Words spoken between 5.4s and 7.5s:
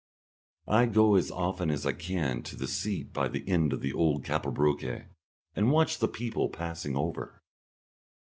and watch the people passing over.